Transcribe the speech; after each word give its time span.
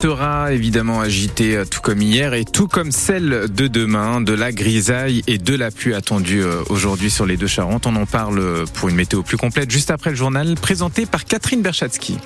sera 0.00 0.52
évidemment 0.52 1.00
agité 1.00 1.56
euh, 1.56 1.64
tout 1.64 1.80
comme 1.80 2.00
hier 2.00 2.32
et 2.32 2.44
tout 2.44 2.68
comme 2.68 2.92
celle 2.92 3.48
de 3.52 3.66
demain, 3.66 4.20
de 4.20 4.32
la 4.32 4.52
grisaille 4.52 5.24
et 5.26 5.38
de 5.38 5.56
la 5.56 5.72
pluie 5.72 5.92
attendue 5.92 6.40
euh, 6.40 6.62
aujourd'hui 6.68 7.10
sur 7.10 7.26
les 7.26 7.36
deux 7.36 7.48
Charentes. 7.48 7.84
On 7.84 7.96
en 7.96 8.06
parle 8.06 8.64
pour 8.74 8.88
une 8.88 8.94
météo 8.94 9.24
plus 9.24 9.36
complète 9.36 9.72
juste 9.72 9.90
après 9.90 10.10
le 10.10 10.16
journal 10.16 10.54
présenté 10.54 11.04
par 11.04 11.24
Catherine 11.24 11.62
Berchatsky. 11.62 12.16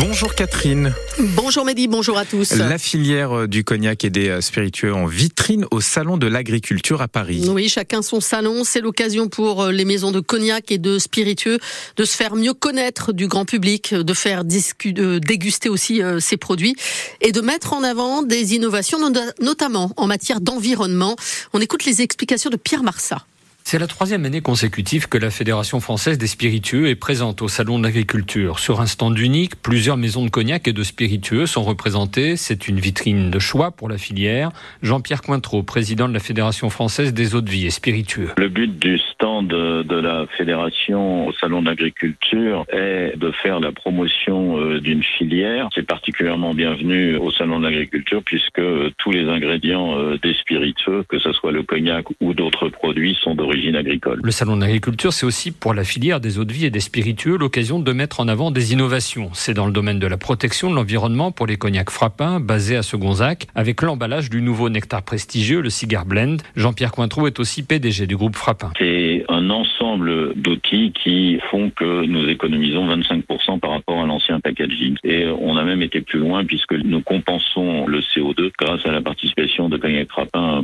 Bonjour 0.00 0.34
Catherine. 0.34 0.94
Bonjour 1.18 1.66
Mehdi, 1.66 1.86
bonjour 1.86 2.16
à 2.16 2.24
tous. 2.24 2.52
La 2.52 2.78
filière 2.78 3.40
euh, 3.40 3.46
du 3.46 3.64
cognac 3.64 4.02
et 4.02 4.08
des 4.08 4.30
euh, 4.30 4.40
spiritueux 4.40 4.94
en 4.94 5.04
vitrine 5.04 5.66
au 5.70 5.82
Salon 5.82 6.16
de 6.16 6.26
l'Agriculture 6.26 7.02
à 7.02 7.08
Paris. 7.08 7.46
Oui, 7.50 7.68
chacun 7.68 8.00
son 8.00 8.20
salon. 8.20 8.64
C'est 8.64 8.80
l'occasion 8.80 9.28
pour 9.28 9.64
euh, 9.64 9.72
les 9.72 9.84
maisons 9.84 10.10
de 10.10 10.20
cognac 10.20 10.72
et 10.72 10.78
de 10.78 10.98
spiritueux 10.98 11.58
de 11.96 12.04
se 12.04 12.16
faire 12.16 12.34
mieux 12.34 12.54
connaître 12.54 13.12
du 13.12 13.28
grand 13.28 13.44
public, 13.44 13.94
de 13.94 14.14
faire 14.14 14.44
déguster 14.44 15.68
aussi 15.68 16.00
ces 16.18 16.36
produits 16.38 16.76
et 17.20 17.32
de 17.32 17.40
mettre 17.42 17.74
en 17.74 17.82
avant 17.82 18.22
des 18.22 18.54
innovations, 18.54 18.98
notamment 19.40 19.92
en 19.98 20.06
matière 20.06 20.40
d'environnement. 20.40 21.16
On 21.52 21.60
écoute 21.60 21.84
les 21.84 22.00
explications 22.00 22.48
de 22.48 22.56
Pierre 22.56 22.82
Marsat. 22.82 23.24
C'est 23.70 23.78
la 23.78 23.86
troisième 23.86 24.24
année 24.24 24.40
consécutive 24.40 25.08
que 25.08 25.16
la 25.16 25.30
Fédération 25.30 25.78
française 25.78 26.18
des 26.18 26.26
spiritueux 26.26 26.88
est 26.88 26.96
présente 26.96 27.40
au 27.40 27.46
Salon 27.46 27.78
de 27.78 27.84
l'agriculture. 27.84 28.58
Sur 28.58 28.80
un 28.80 28.86
stand 28.86 29.16
unique, 29.16 29.62
plusieurs 29.62 29.96
maisons 29.96 30.24
de 30.24 30.28
cognac 30.28 30.66
et 30.66 30.72
de 30.72 30.82
spiritueux 30.82 31.46
sont 31.46 31.62
représentées. 31.62 32.34
C'est 32.34 32.66
une 32.66 32.80
vitrine 32.80 33.30
de 33.30 33.38
choix 33.38 33.70
pour 33.70 33.88
la 33.88 33.96
filière. 33.96 34.50
Jean-Pierre 34.82 35.22
Cointreau, 35.22 35.62
président 35.62 36.08
de 36.08 36.12
la 36.12 36.18
Fédération 36.18 36.68
française 36.68 37.14
des 37.14 37.36
eaux 37.36 37.42
de 37.42 37.48
vie 37.48 37.64
et 37.64 37.70
spiritueux. 37.70 38.30
Le 38.38 38.48
but 38.48 38.76
du 38.76 38.98
stand 38.98 39.46
de 39.46 40.00
la 40.00 40.26
Fédération 40.36 41.28
au 41.28 41.32
Salon 41.34 41.62
de 41.62 41.66
l'agriculture 41.66 42.66
est 42.72 43.16
de 43.16 43.30
faire 43.30 43.60
la 43.60 43.70
promotion 43.70 44.58
euh, 44.58 44.80
d'une 44.80 45.04
filière. 45.04 45.68
C'est 45.72 45.86
particulièrement 45.86 46.54
bienvenu 46.54 47.14
au 47.18 47.30
Salon 47.30 47.60
de 47.60 47.66
l'agriculture 47.66 48.24
puisque 48.24 48.62
tous 48.98 49.12
les 49.12 49.28
ingrédients 49.28 49.96
euh, 49.96 50.18
des 50.20 50.34
spiritueux, 50.34 51.04
que 51.08 51.20
ce 51.20 51.32
soit 51.32 51.52
le 51.52 51.62
cognac 51.62 52.06
ou 52.20 52.34
d'autres 52.34 52.68
produits, 52.68 53.16
sont 53.22 53.36
d'origine 53.36 53.59
agricole. 53.68 54.20
Le 54.22 54.30
salon 54.30 54.56
d'agriculture, 54.56 55.12
c'est 55.12 55.26
aussi 55.26 55.50
pour 55.50 55.74
la 55.74 55.84
filière 55.84 56.20
des 56.20 56.38
eaux 56.38 56.44
de 56.44 56.52
vie 56.52 56.66
et 56.66 56.70
des 56.70 56.80
spiritueux 56.80 57.36
l'occasion 57.36 57.78
de 57.78 57.92
mettre 57.92 58.20
en 58.20 58.28
avant 58.28 58.50
des 58.50 58.72
innovations. 58.72 59.30
C'est 59.32 59.54
dans 59.54 59.66
le 59.66 59.72
domaine 59.72 59.98
de 59.98 60.06
la 60.06 60.16
protection 60.16 60.70
de 60.70 60.74
l'environnement 60.74 61.32
pour 61.32 61.46
les 61.46 61.56
cognacs 61.56 61.90
frappins 61.90 62.40
basés 62.40 62.76
à 62.76 62.82
Segonzac, 62.82 63.46
avec 63.54 63.82
l'emballage 63.82 64.30
du 64.30 64.42
nouveau 64.42 64.68
nectar 64.68 65.02
prestigieux, 65.02 65.60
le 65.60 65.70
Cigar 65.70 66.06
Blend. 66.06 66.38
Jean-Pierre 66.56 66.92
Cointreau 66.92 67.26
est 67.26 67.38
aussi 67.40 67.62
PDG 67.62 68.06
du 68.06 68.16
groupe 68.16 68.36
Frappin. 68.36 68.72
C'est 68.78 69.24
un 69.28 69.50
ensemble 69.50 70.34
d'outils 70.34 70.92
qui 70.92 71.38
font 71.50 71.70
que 71.70 72.06
nous 72.06 72.28
économisons 72.28 72.88
25% 72.88 73.58
par 73.60 73.70
rapport 73.70 74.02
à 74.02 74.06
l'ancien 74.06 74.40
packaging. 74.40 74.96
Et 75.04 75.26
on 75.26 75.56
a 75.56 75.64
même 75.64 75.82
été 75.82 76.00
plus 76.00 76.18
loin 76.18 76.44
puisque 76.44 76.72
nous 76.72 77.00
compensons 77.00 77.86
le 77.86 78.00
CO2 78.00 78.50
grâce 78.58 78.84
à 78.86 78.92
la 78.92 79.00
participation 79.00 79.68
de 79.68 79.76
Cognac 79.76 80.08
Frappin 80.08 80.59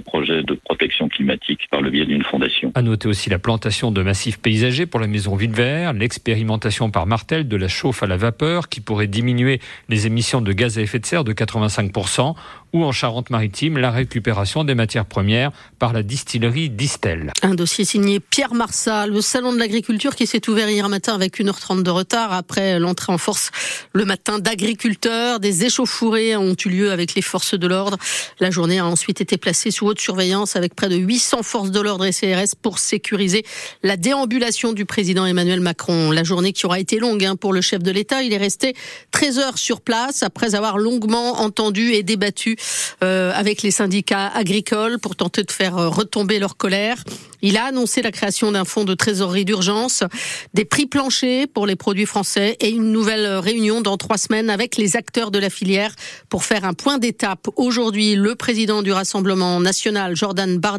protection 0.97 1.08
climatique 1.08 1.61
par 1.70 1.80
le 1.80 1.91
biais 1.91 2.06
d'une 2.06 2.22
fondation. 2.22 2.72
À 2.75 2.83
noter 2.83 3.08
aussi 3.08 3.30
la 3.30 3.39
plantation 3.39 3.91
de 3.91 4.02
massifs 4.02 4.39
paysagers 4.39 4.86
pour 4.86 5.00
la 5.00 5.06
maison 5.06 5.36
Villevert, 5.36 5.92
l'expérimentation 5.92 6.91
par 6.91 7.06
Martel 7.06 7.48
de 7.48 7.56
la 7.56 7.69
chauffe 7.69 8.02
à 8.02 8.06
la 8.06 8.16
vapeur 8.16 8.69
qui 8.69 8.80
pourrait 8.80 9.06
diminuer 9.06 9.61
les 9.89 10.06
émissions 10.06 10.41
de 10.41 10.52
gaz 10.52 10.78
à 10.78 10.83
effet 10.83 10.98
de 10.98 11.06
serre 11.06 11.24
de 11.24 11.33
85%, 11.33 12.34
ou 12.72 12.84
en 12.84 12.92
Charente-Maritime, 12.92 13.78
la 13.78 13.91
récupération 13.91 14.64
des 14.64 14.74
matières 14.74 15.06
premières 15.06 15.50
par 15.78 15.92
la 15.92 16.02
distillerie 16.02 16.69
Distel. 16.69 17.33
Un 17.42 17.55
dossier 17.55 17.84
signé 17.84 18.20
Pierre 18.20 18.55
Marsal, 18.55 19.12
le 19.12 19.20
salon 19.20 19.52
de 19.52 19.58
l'agriculture 19.58 20.14
qui 20.14 20.27
s'est 20.27 20.48
ouvert 20.48 20.69
hier 20.69 20.89
matin 20.89 21.14
avec 21.14 21.39
1h30 21.39 21.83
de 21.83 21.91
retard 21.91 22.33
après 22.33 22.78
l'entrée 22.78 23.12
en 23.12 23.19
force 23.19 23.50
le 23.92 24.05
matin 24.05 24.39
d'agriculteurs. 24.39 25.41
Des 25.41 25.64
échauffourées 25.64 26.36
ont 26.36 26.56
eu 26.64 26.69
lieu 26.69 26.91
avec 26.92 27.14
les 27.14 27.22
forces 27.22 27.55
de 27.55 27.67
l'ordre. 27.67 27.97
La 28.41 28.50
journée 28.50 28.78
a 28.78 28.86
ensuite 28.86 29.20
été 29.20 29.39
placée 29.39 29.70
sous 29.70 29.86
haute 29.86 30.00
surveillance 30.00 30.56
avec 30.56 30.74
près 30.74 30.86
de 30.89 30.97
800 30.97 31.42
forces 31.42 31.70
de 31.70 31.81
l'ordre 31.81 32.05
et 32.05 32.12
CRS 32.12 32.55
pour 32.61 32.79
sécuriser 32.79 33.45
la 33.83 33.97
déambulation 33.97 34.73
du 34.73 34.85
président 34.85 35.27
Emmanuel 35.27 35.61
Macron. 35.61 36.11
La 36.11 36.24
journée 36.24 36.52
qui 36.52 36.67
aura 36.67 36.79
été 36.79 36.98
longue 36.98 37.24
hein, 37.24 37.36
pour 37.36 37.52
le 37.52 37.61
chef 37.61 37.83
de 37.83 37.91
l'État. 37.91 38.23
Il 38.23 38.33
est 38.33 38.39
resté 38.39 38.74
13 39.13 39.39
heures 39.39 39.58
sur 39.58 39.80
place 39.80 40.23
après 40.23 40.55
avoir 40.55 40.79
longuement 40.79 41.41
entendu 41.41 41.92
et 41.92 42.02
débattu 42.02 42.57
euh, 43.02 43.33
avec 43.35 43.63
les 43.63 43.70
syndicats 43.70 44.29
agricoles 44.29 44.98
pour 44.98 45.17
tenter 45.17 45.42
de 45.42 45.52
faire 45.52 45.77
euh, 45.77 45.89
retomber 45.89 46.39
leur 46.39 46.57
colère. 46.57 47.02
Il 47.42 47.57
a 47.57 47.64
annoncé 47.67 48.02
la 48.02 48.11
création 48.11 48.52
d'un 48.52 48.64
fonds 48.64 48.85
de 48.85 48.95
trésorerie 48.95 49.45
d'urgence, 49.45 50.02
des 50.55 50.64
prix 50.64 50.86
planchers 50.86 51.46
pour 51.52 51.67
les 51.67 51.77
produits 51.77 52.07
français 52.07 52.57
et 52.61 52.70
une 52.70 52.91
nouvelle 52.91 53.27
réunion 53.27 53.80
dans 53.80 53.96
trois 53.96 54.19
semaines 54.19 54.51
avec 54.51 54.77
les 54.77 54.96
acteurs 54.96 55.30
de 55.30 55.39
la 55.39 55.51
filière 55.51 55.95
pour 56.29 56.45
faire 56.45 56.64
un 56.64 56.75
point 56.75 56.98
d'étape. 56.98 57.48
Aujourd'hui, 57.57 58.17
le 58.17 58.35
président 58.35 58.83
du 58.83 58.92
Rassemblement 58.92 59.61
national, 59.61 60.17
Jordan 60.17 60.58
Bardella, 60.58 60.76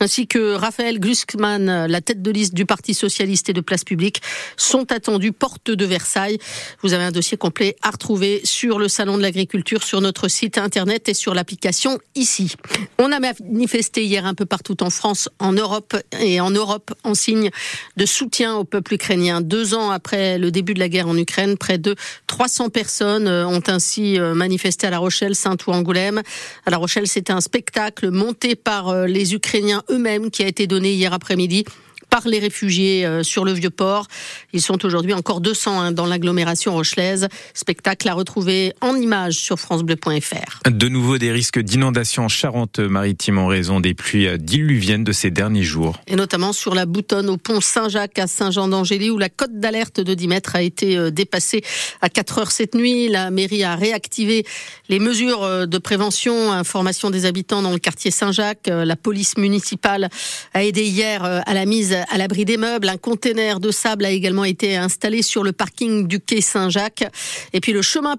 ainsi 0.00 0.26
que 0.26 0.54
Raphaël 0.54 1.00
Gluskmann, 1.00 1.86
la 1.86 2.00
tête 2.00 2.22
de 2.22 2.30
liste 2.30 2.54
du 2.54 2.66
Parti 2.66 2.94
socialiste 2.94 3.48
et 3.48 3.52
de 3.52 3.60
Place 3.60 3.84
publique, 3.84 4.22
sont 4.56 4.90
attendus 4.92 5.32
porte 5.32 5.70
de 5.70 5.84
Versailles. 5.84 6.38
Vous 6.82 6.92
avez 6.92 7.04
un 7.04 7.12
dossier 7.12 7.36
complet 7.36 7.76
à 7.82 7.90
retrouver 7.90 8.40
sur 8.44 8.78
le 8.78 8.88
Salon 8.88 9.16
de 9.16 9.22
l'agriculture, 9.22 9.82
sur 9.82 10.00
notre 10.00 10.28
site 10.28 10.58
internet 10.58 11.08
et 11.08 11.14
sur 11.14 11.34
l'application 11.34 11.98
ici. 12.14 12.54
On 12.98 13.12
a 13.12 13.20
manifesté 13.20 14.04
hier 14.04 14.26
un 14.26 14.34
peu 14.34 14.46
partout 14.46 14.82
en 14.82 14.90
France, 14.90 15.28
en 15.38 15.52
Europe, 15.52 15.96
et 16.18 16.40
en 16.40 16.50
Europe 16.50 16.92
en 17.04 17.14
signe 17.14 17.50
de 17.96 18.06
soutien 18.06 18.56
au 18.56 18.64
peuple 18.64 18.94
ukrainien. 18.94 19.40
Deux 19.40 19.74
ans 19.74 19.90
après 19.90 20.38
le 20.38 20.50
début 20.50 20.74
de 20.74 20.78
la 20.78 20.88
guerre 20.88 21.08
en 21.08 21.16
Ukraine, 21.16 21.56
près 21.56 21.78
de 21.78 21.94
300 22.26 22.70
personnes 22.70 23.28
euh, 23.28 23.46
ont 23.46 23.62
ainsi 23.66 24.18
euh, 24.18 24.34
manifesté 24.34 24.86
à 24.86 24.90
La 24.90 24.98
Rochelle, 24.98 25.34
Saint 25.34 25.56
ou 25.66 25.70
Angoulême. 25.70 26.22
À 26.66 26.70
La 26.70 26.76
Rochelle, 26.76 27.06
c'était 27.06 27.32
un 27.32 27.40
spectacle 27.40 28.10
monté 28.10 28.56
par 28.56 28.88
euh, 28.88 29.06
les 29.20 29.34
Ukrainiens 29.34 29.82
eux-mêmes 29.90 30.30
qui 30.30 30.42
a 30.42 30.46
été 30.46 30.66
donné 30.66 30.94
hier 30.94 31.12
après-midi 31.12 31.66
par 32.10 32.26
les 32.28 32.38
réfugiés 32.38 33.06
euh, 33.06 33.22
sur 33.22 33.44
le 33.44 33.52
Vieux-Port. 33.52 34.06
Ils 34.52 34.60
sont 34.60 34.84
aujourd'hui 34.84 35.14
encore 35.14 35.40
200 35.40 35.80
hein, 35.80 35.92
dans 35.92 36.06
l'agglomération 36.06 36.74
rochelaise. 36.74 37.28
Spectacle 37.54 38.08
à 38.08 38.14
retrouver 38.14 38.74
en 38.80 38.96
images 38.96 39.36
sur 39.36 39.58
francebleu.fr. 39.58 40.70
De 40.70 40.88
nouveau 40.88 41.18
des 41.18 41.30
risques 41.30 41.60
d'inondation 41.60 42.24
en 42.24 42.28
Charente-Maritime 42.28 43.38
en 43.38 43.46
raison 43.46 43.80
des 43.80 43.94
pluies 43.94 44.38
diluviennes 44.38 45.04
de 45.04 45.12
ces 45.12 45.30
derniers 45.30 45.62
jours. 45.62 45.98
Et 46.06 46.16
notamment 46.16 46.52
sur 46.52 46.74
la 46.74 46.86
Boutonne 46.86 47.30
au 47.30 47.36
pont 47.36 47.60
Saint-Jacques 47.60 48.18
à 48.18 48.26
Saint-Jean-d'Angély 48.26 49.10
où 49.10 49.18
la 49.18 49.28
cote 49.28 49.58
d'alerte 49.58 50.00
de 50.00 50.14
10 50.14 50.28
mètres 50.28 50.56
a 50.56 50.62
été 50.62 50.96
euh, 50.96 51.10
dépassée 51.10 51.62
à 52.00 52.08
4 52.08 52.38
heures 52.38 52.50
cette 52.50 52.74
nuit. 52.74 53.08
La 53.08 53.30
mairie 53.30 53.62
a 53.62 53.76
réactivé 53.76 54.44
les 54.88 54.98
mesures 54.98 55.44
euh, 55.44 55.66
de 55.66 55.78
prévention, 55.78 56.50
information 56.52 57.10
des 57.10 57.24
habitants 57.24 57.62
dans 57.62 57.72
le 57.72 57.78
quartier 57.78 58.10
Saint-Jacques. 58.10 58.66
La 58.66 58.96
police 58.96 59.36
municipale 59.36 60.08
a 60.54 60.64
aidé 60.64 60.82
hier 60.82 61.24
à 61.24 61.54
la 61.54 61.66
mise 61.66 61.96
à 62.08 62.18
l'abri 62.18 62.44
des 62.44 62.56
meubles. 62.56 62.88
Un 62.88 62.96
conteneur 62.96 63.60
de 63.60 63.70
sable 63.70 64.04
a 64.04 64.10
également 64.10 64.44
été 64.44 64.76
installé 64.76 65.22
sur 65.22 65.42
le 65.42 65.52
parking 65.52 66.06
du 66.06 66.20
quai 66.20 66.40
Saint-Jacques. 66.40 67.04
Et 67.52 67.60
puis 67.60 67.72
le 67.72 67.82
chemin 67.82 68.16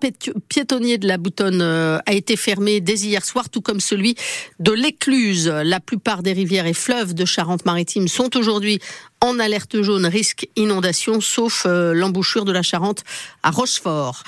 piétonnier 0.49 0.97
de 0.97 1.07
la 1.07 1.17
Boutonne 1.17 1.61
euh, 1.61 1.99
a 2.05 2.13
été 2.13 2.35
fermé 2.35 2.81
dès 2.81 2.99
hier 2.99 3.23
soir, 3.25 3.49
tout 3.49 3.61
comme 3.61 3.79
celui 3.79 4.15
de 4.59 4.71
l'Écluse. 4.71 5.47
La 5.47 5.79
plupart 5.79 6.23
des 6.23 6.33
rivières 6.33 6.67
et 6.67 6.73
fleuves 6.73 7.13
de 7.13 7.25
Charente-Maritime 7.25 8.07
sont 8.07 8.37
aujourd'hui 8.37 8.79
en 9.21 9.39
alerte 9.39 9.81
jaune 9.81 10.05
risque 10.05 10.47
inondation, 10.55 11.21
sauf 11.21 11.63
euh, 11.65 11.93
l'embouchure 11.93 12.45
de 12.45 12.51
la 12.51 12.61
Charente 12.61 13.03
à 13.43 13.51
Rochefort. 13.51 14.23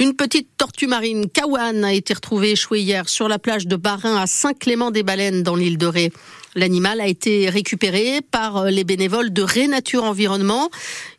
Une 0.00 0.14
petite 0.14 0.48
tortue 0.56 0.86
marine 0.86 1.28
Kawan 1.28 1.84
a 1.84 1.92
été 1.92 2.14
retrouvée 2.14 2.52
échouée 2.52 2.82
hier 2.82 3.08
sur 3.08 3.28
la 3.28 3.40
plage 3.40 3.66
de 3.66 3.74
Barin 3.74 4.16
à 4.16 4.28
Saint-Clément-des-Baleines 4.28 5.42
dans 5.42 5.56
l'île 5.56 5.76
de 5.76 5.86
Ré. 5.86 6.12
L'animal 6.58 7.00
a 7.00 7.06
été 7.06 7.48
récupéré 7.48 8.20
par 8.20 8.56
euh, 8.56 8.70
les 8.70 8.82
bénévoles 8.82 9.32
de 9.32 9.42
Rénature 9.42 10.02
Environnement. 10.02 10.70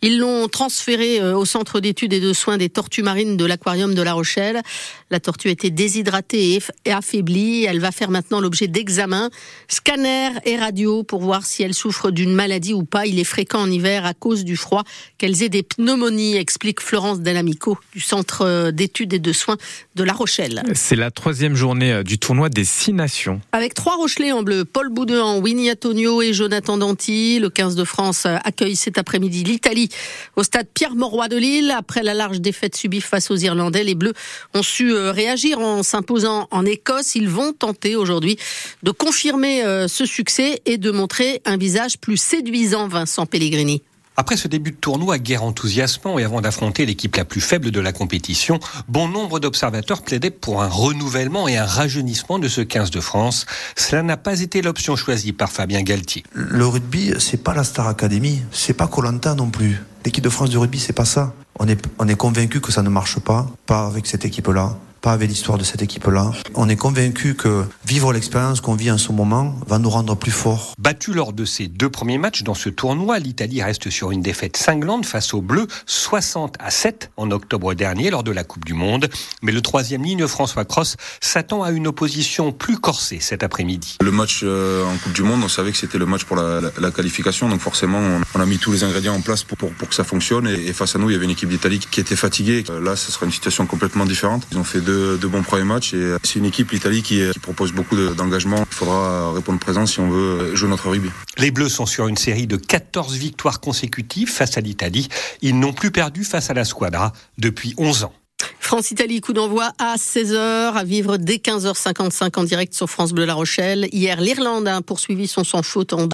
Ils 0.02 0.20
l'ont 0.20 0.50
transféré 0.50 1.22
euh, 1.22 1.38
au 1.38 1.46
centre 1.46 1.80
d'études 1.80 2.12
et 2.12 2.20
de 2.20 2.34
soins 2.34 2.58
des 2.58 2.68
tortues 2.68 3.04
marines 3.04 3.38
de 3.38 3.46
l'aquarium 3.46 3.96
de 3.96 4.02
La 4.02 4.12
Rochelle. 4.14 4.62
La 5.10 5.22
tortue 5.22 5.48
a 5.48 5.52
été 5.52 5.70
déshydratée 5.70 6.60
et 6.84 6.92
affaiblie. 6.92 7.64
Elle 7.64 7.80
va 7.80 7.92
faire 7.92 8.12
maintenant 8.12 8.42
l'objet 8.42 8.68
d'examens, 8.68 9.30
scanner 9.70 10.32
et 10.44 10.58
radio 10.58 11.04
pour 11.04 11.22
voir 11.22 11.46
si 11.46 11.64
elle 11.64 11.74
souffre 11.74 12.12
d'une 12.12 12.34
maladie 12.34 12.74
ou 12.74 12.84
pas. 12.84 13.06
Il 13.06 13.18
est 13.18 13.24
fréquent 13.24 13.62
en 13.62 13.72
hiver 13.72 14.06
à 14.06 14.14
cause 14.14 14.44
du 14.44 14.58
froid 14.58 14.84
qu'elles 15.18 15.42
aient 15.42 15.50
des 15.50 15.64
pneumonies, 15.64 16.36
explique 16.36 16.82
Florence 16.82 17.22
Delamico 17.22 17.78
du 17.94 18.02
centre 18.02 18.42
euh, 18.42 18.72
d'études 18.72 19.14
et 19.14 19.20
de 19.20 19.32
soins 19.32 19.58
de 20.00 20.06
La 20.06 20.14
Rochelle. 20.14 20.64
C'est 20.76 20.96
la 20.96 21.12
troisième 21.12 21.56
journée 21.56 22.04
du 22.06 22.18
tournoi 22.18 22.48
des 22.48 22.64
six 22.64 22.94
nations. 22.94 23.42
Avec 23.52 23.74
trois 23.74 23.96
Rochelais 23.98 24.32
en 24.32 24.44
bleu, 24.44 24.64
Paul 24.64 24.88
Boudin 24.90 25.40
Winnie 25.40 25.70
Antonio 25.70 26.22
et 26.22 26.32
Jonathan 26.32 26.78
Danti. 26.78 27.40
Le 27.40 27.50
15 27.50 27.76
de 27.76 27.84
France 27.84 28.26
accueille 28.26 28.78
cet 28.78 28.98
après-midi 28.98 29.44
l'Italie 29.44 29.90
au 30.38 30.44
stade 30.44 30.68
Pierre-Mauroy 30.74 31.28
de 31.28 31.36
Lille. 31.36 31.76
Après 31.78 32.02
la 32.02 32.14
large 32.14 32.40
défaite 32.40 32.78
subie 32.78 33.02
face 33.02 33.30
aux 33.30 33.36
Irlandais, 33.36 33.84
les 33.84 33.96
Bleus 33.96 34.14
ont 34.54 34.64
su 34.64 34.94
euh, 34.94 35.12
réagir 35.12 35.60
en 35.60 35.84
s'imposant 35.84 36.48
en 36.52 36.66
Écosse. 36.66 37.16
Ils 37.16 37.28
vont 37.28 37.52
tenter 37.52 37.98
aujourd'hui 37.98 38.38
de 38.84 38.92
confirmer 38.92 39.66
euh, 39.66 39.90
ce 39.90 40.06
succès 40.06 40.62
et 40.66 40.78
de 40.78 40.92
montrer 40.92 41.42
un 41.44 41.58
visage 41.58 41.98
plus 41.98 42.18
séduisant, 42.18 42.88
Vincent 42.88 43.26
Pellegrini. 43.26 43.82
Après 44.20 44.36
ce 44.36 44.50
début 44.50 44.72
de 44.72 44.76
tournoi 44.76 45.18
guerre 45.18 45.44
enthousiasmant 45.44 46.20
et 46.20 46.26
avant 46.26 46.42
d'affronter 46.42 46.86
l'équipe 46.86 47.16
la 47.16 47.24
plus 47.24 47.40
faible 47.40 47.72
de 47.72 47.80
la 47.80 47.94
compétition, 47.94 48.60
bon 48.90 49.08
nombre 49.08 49.40
d'observateurs 49.40 50.02
plaidaient 50.02 50.30
pour 50.30 50.62
un 50.62 50.68
renouvellement 50.68 51.48
et 51.48 51.56
un 51.56 51.66
rajeunissement 51.66 52.38
de 52.38 52.50
ce 52.50 52.60
15 52.60 52.92
de 52.92 53.00
France. 53.00 53.46
Cela 53.78 54.04
n'a 54.04 54.18
pas 54.18 54.42
été 54.42 54.62
l'option 54.62 54.98
choisie 54.98 55.32
par 55.32 55.50
Fabien 55.54 55.84
Galtier. 55.84 56.26
Le 56.34 56.68
rugby, 56.68 57.14
c'est 57.18 57.42
pas 57.42 57.54
la 57.54 57.64
Star 57.64 57.88
Academy, 57.88 58.42
c'est 58.52 58.74
pas 58.74 58.88
Colanta 58.88 59.36
non 59.36 59.50
plus. 59.50 59.80
L'équipe 60.06 60.24
de 60.24 60.30
France 60.30 60.50
du 60.50 60.58
rugby, 60.58 60.80
c'est 60.80 60.94
pas 60.94 61.06
ça. 61.06 61.34
On 61.60 61.68
est, 61.68 61.82
on 62.00 62.08
est 62.08 62.16
convaincu 62.16 62.62
que 62.62 62.72
ça 62.72 62.82
ne 62.82 62.90
marche 62.90 63.20
pas, 63.20 63.48
pas 63.66 63.86
avec 63.86 64.08
cette 64.08 64.26
équipe-là 64.26 64.78
pas 65.02 65.14
avec 65.14 65.30
l'histoire 65.30 65.58
de 65.58 65.64
cette 65.64 65.82
équipe-là. 65.82 66.32
On 66.56 66.68
est 66.68 66.76
convaincu 66.76 67.36
que 67.36 67.64
vivre 67.86 68.12
l'expérience 68.14 68.62
qu'on 68.62 68.76
vit 68.76 68.92
en 68.92 68.98
ce 68.98 69.12
moment 69.12 69.56
va 69.68 69.80
nous 69.80 69.90
rendre 69.90 70.16
plus 70.16 70.32
forts. 70.32 70.74
Battu 70.78 71.14
lors 71.14 71.34
de 71.34 71.46
ses 71.46 71.68
deux 71.68 71.90
premiers 71.90 72.18
matchs 72.18 72.44
dans 72.44 72.54
ce 72.54 72.70
tournoi, 72.70 73.20
l'Italie 73.20 73.62
reste 73.62 73.90
sur 73.90 74.12
une 74.12 74.22
défaite 74.22 74.58
cinglante 74.58 75.06
face 75.06 75.34
aux 75.34 75.42
Bleus, 75.42 75.68
60 75.86 76.56
à 76.60 76.72
7 76.72 77.12
en 77.18 77.32
octobre 77.32 77.74
dernier 77.74 78.10
lors 78.10 78.24
de 78.24 78.32
la 78.32 78.44
Coupe 78.44 78.66
du 78.66 78.74
Monde. 78.74 79.10
Mais 79.42 79.52
le 79.52 79.62
troisième 79.62 80.04
ligne, 80.04 80.28
François 80.28 80.66
Cross, 80.66 80.98
s'attend 81.22 81.64
à 81.64 81.72
une 81.72 81.88
opposition 81.88 82.52
plus 82.52 82.78
corsée 82.78 83.20
cet 83.22 83.44
après-midi. 83.44 83.98
Le 84.02 84.12
match 84.12 84.42
euh, 84.44 84.86
en 84.86 84.98
Coupe 84.98 85.14
du 85.14 85.24
Monde, 85.24 85.42
on 85.44 85.50
savait 85.50 85.72
que 85.72 85.78
c'était 85.78 85.98
le 85.98 86.06
match 86.06 86.26
pour 86.26 86.36
la, 86.36 86.62
la, 86.78 86.92
qualification, 86.92 87.48
donc 87.48 87.62
forcément 87.62 88.00
on 88.36 88.40
a 88.40 88.46
mis 88.46 88.58
tous 88.58 88.72
les 88.72 88.84
ingrédients 88.84 89.16
en 89.16 89.22
place 89.22 89.44
pour, 89.44 89.58
pour, 89.58 89.72
pour 89.72 89.89
que 89.90 89.96
ça 89.96 90.04
fonctionne. 90.04 90.48
Et, 90.48 90.68
et, 90.68 90.74
face 90.74 90.96
à 90.96 91.00
nous, 91.00 91.10
il 91.10 91.14
y 91.14 91.16
avait 91.16 91.26
une 91.26 91.32
équipe 91.32 91.50
d'Italie 91.50 91.80
qui 91.80 92.00
était 92.00 92.16
fatiguée. 92.16 92.64
Là, 92.82 92.96
ce 92.96 93.12
sera 93.12 93.26
une 93.26 93.32
situation 93.32 93.66
complètement 93.66 94.06
différente. 94.06 94.44
Ils 94.52 94.58
ont 94.58 94.64
fait 94.64 94.82
de, 94.82 95.18
bons 95.24 95.44
premiers 95.44 95.66
matchs 95.66 95.94
et 95.94 96.16
c'est 96.24 96.40
une 96.40 96.46
équipe, 96.46 96.72
l'Italie, 96.72 97.04
qui, 97.04 97.22
qui, 97.32 97.40
propose 97.40 97.72
beaucoup 97.72 97.96
d'engagement. 97.96 98.66
Il 98.72 98.76
faudra 98.76 99.34
répondre 99.34 99.60
présent 99.60 99.86
si 99.86 100.00
on 100.00 100.10
veut 100.10 100.56
jouer 100.56 100.70
notre 100.70 100.90
rugby. 100.90 101.10
Les 101.38 101.52
Bleus 101.52 101.70
sont 101.70 101.86
sur 101.86 102.08
une 102.08 102.18
série 102.18 102.48
de 102.48 102.58
14 102.58 103.16
victoires 103.16 103.60
consécutives 103.60 104.30
face 104.30 104.58
à 104.58 104.62
l'Italie. 104.62 105.10
Ils 105.42 105.60
n'ont 105.60 105.74
plus 105.74 105.92
perdu 105.92 106.24
face 106.24 106.50
à 106.50 106.54
la 106.54 106.66
Squadra 106.66 107.14
depuis 107.38 107.74
11 107.78 108.04
ans. 108.06 108.14
France-Italie, 108.60 109.20
coup 109.20 109.34
d'envoi 109.34 109.72
à 109.80 109.96
16h, 109.96 110.74
à 110.74 110.84
vivre 110.84 111.18
dès 111.18 111.38
15h55 111.38 112.40
en 112.40 112.44
direct 112.44 112.74
sur 112.74 112.90
France 112.90 113.14
Bleu 113.14 113.26
La 113.26 113.34
Rochelle. 113.34 113.90
Hier, 113.92 114.22
l'Irlande 114.22 114.68
a 114.68 114.82
poursuivi 114.82 115.28
son 115.28 115.44
sans 115.44 115.64
faute 115.64 115.92
en 115.92 116.06